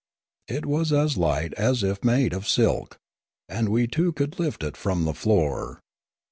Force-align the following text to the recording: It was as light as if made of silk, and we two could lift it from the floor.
It 0.47 0.65
was 0.65 0.91
as 0.91 1.15
light 1.15 1.53
as 1.59 1.83
if 1.83 2.03
made 2.03 2.33
of 2.33 2.47
silk, 2.49 2.97
and 3.47 3.69
we 3.69 3.85
two 3.85 4.11
could 4.13 4.39
lift 4.39 4.63
it 4.63 4.75
from 4.75 5.05
the 5.05 5.13
floor. 5.13 5.79